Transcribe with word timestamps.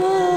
flow? 0.00 0.29